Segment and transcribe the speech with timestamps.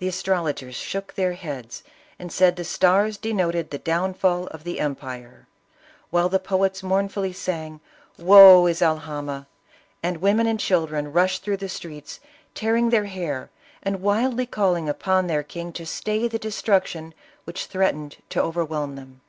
[0.00, 1.84] The astrologers shook their heads,
[2.18, 5.46] and said the stars denoted the downfall of the empire,
[6.10, 7.78] while the poets mournfully sang,
[8.18, 9.46] "Woe is Alhama,"
[10.02, 10.16] and ISABELLA OF CASTILE.
[10.18, 12.18] 86 women and children rushed through the streets,
[12.56, 13.50] tear ing their hair,
[13.84, 19.20] and wildly calling upon their king to stay the destruction which threatened to overwhelm them.